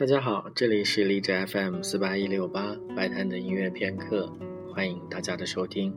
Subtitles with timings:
[0.00, 4.34] 大家好，这里是荔枝 FM 四八一六八白谈的音乐片刻，
[4.72, 5.94] 欢迎大家的收听。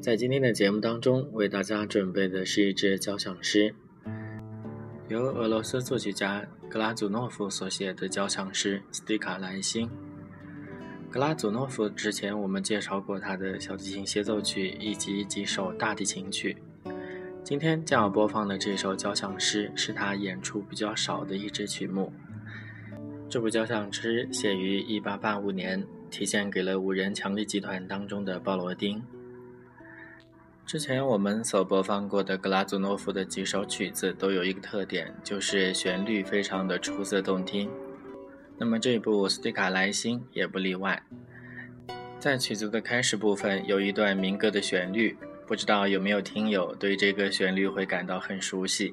[0.00, 3.72] 在今天的节目当中，为大家准备的是一支交响诗，
[5.06, 9.86] 由俄罗斯作曲家格拉祖诺夫所写的交响诗《斯蒂卡兰辛》。
[11.12, 16.56] 格拉祖诺夫之前我们介绍过他的小提琴协奏曲以及几首大提琴曲，
[17.44, 22.12] 今天将要播放的这首交响诗是他演出比较少的一支曲目。
[23.30, 29.00] 这部交响诗写于1885年，题献给了五人强力集团当中的鲍罗丁。
[30.66, 37.70] 之前我们所播放过的格拉祖诺夫的几首曲子都有一个特点，就是旋律非常的出色动听。
[38.58, 41.00] 那么这部《斯蒂卡莱辛》也不例外。
[42.18, 48.92] 在曲子的开始部分有一段民歌的旋律，不知道有没有听友对这个旋律会感到很熟悉。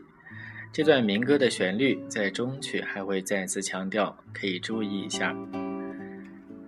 [0.72, 5.36] 这段民歌的旋律在中曲还会再次强调，可以注意一下。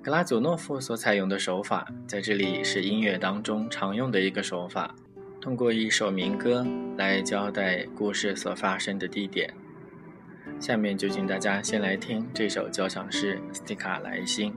[0.02, 4.96] 格拉祖诺夫所采用的手法，在这里是音乐当中常用的一个手法，
[5.40, 6.66] 通过一首民歌
[6.98, 9.54] 来交代故事所发生的地点。
[10.60, 14.52] 下面就请大家先来听这首交响诗《斯蒂卡莱辛》。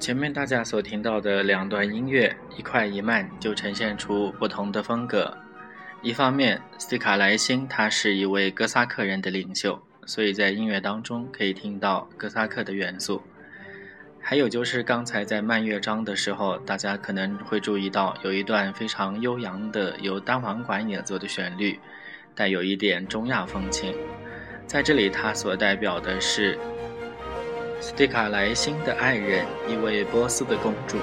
[0.00, 5.36] 前面大家所听到的两段音乐，一快一慢，就呈现出不同的风格。
[6.00, 13.22] 一方面，斯卡莱辛他是一位哥萨克人的领袖，所以在音乐当中可以听到哥萨克的元素。
[14.22, 21.78] 还有就是刚才在慢乐章的时候，大家可能会注意到有一段非常悠扬的由单簧管演奏的旋律，
[22.34, 23.94] 带有一点中亚风情。
[24.66, 26.58] 在这里，它所代表的是
[27.80, 30.98] 斯蒂卡莱辛的爱人，一位波斯的公主。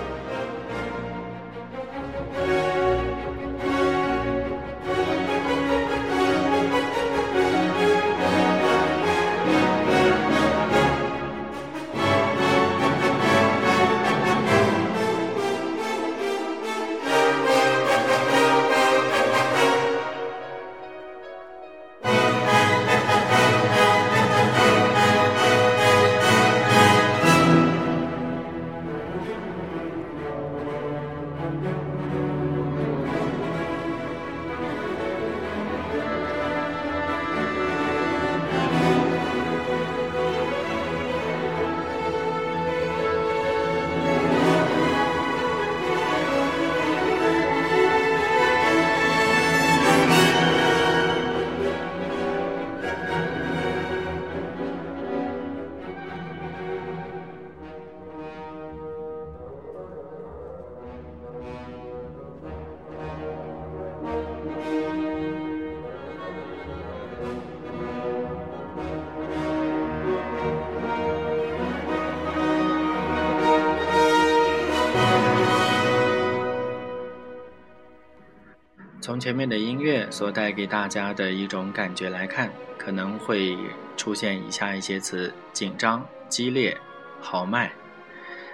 [79.28, 83.58] 前面的音乐所带给大家的一种感觉来看，可能会
[83.98, 86.78] 出现以下一些词：紧张、激烈、
[87.20, 87.70] 豪迈。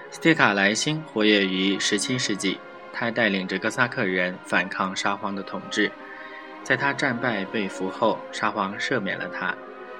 [0.10, 2.58] 斯蒂卡莱辛活跃于17世纪，
[2.92, 5.92] 他带领着哥萨克人反抗沙皇的统治。
[6.64, 9.56] 在他战败被俘后，沙皇赦免了他，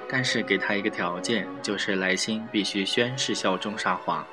[0.08, 4.26] 但是给他一个条件，就是莱辛必须宣誓效忠沙皇。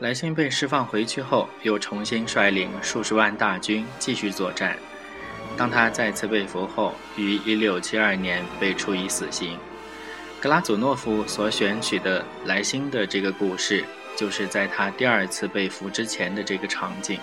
[0.00, 4.76] 莱辛被释放回去后，又重新率领数十万大军继续作战。
[5.56, 9.58] 当他再次被俘后，于1672年被处以死刑。
[10.38, 13.82] 格拉祖诺夫所选取的莱辛的这个故事，
[14.14, 17.18] 就是在他第二次被俘之前的这个场景。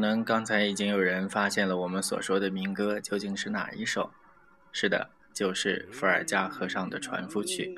[0.00, 4.10] 可能刚才已经有人发现了，我们所说的民歌究竟是哪一首？
[4.72, 7.70] 是的，就是伏尔加河上的船夫曲。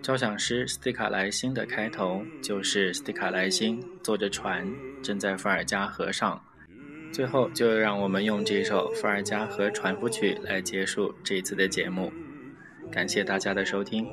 [0.00, 4.64] 交响诗《斯蒂卡莱辛》的开头就是斯蒂卡莱辛坐着船
[5.02, 6.40] 正在伏尔加河上。
[7.12, 12.12] 最后，就让我们用这首《伏尔加河船夫曲》来结束这一次的节目。
[12.92, 14.06] 感谢大家的收听，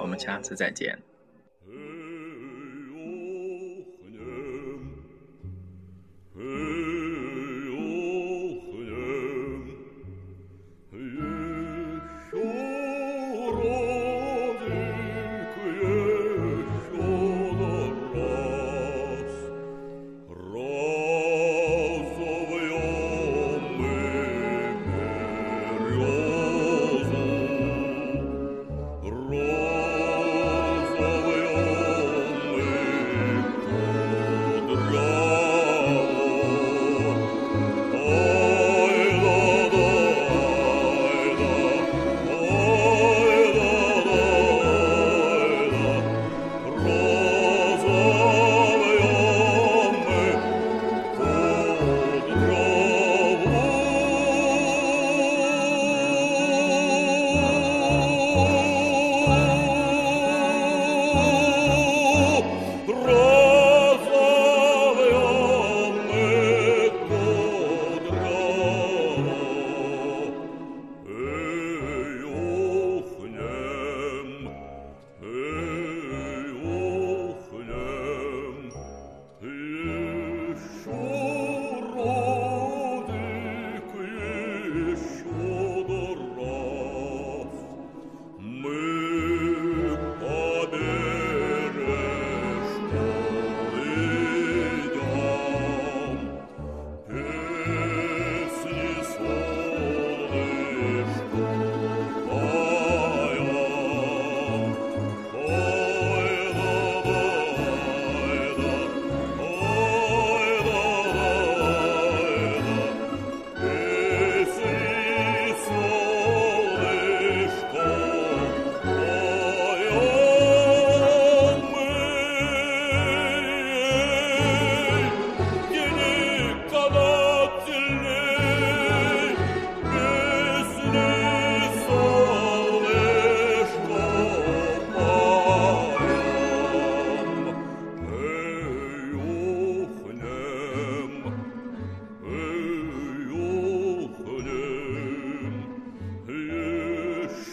[0.00, 0.98] 我们下次再见。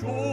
[0.04, 0.30] oh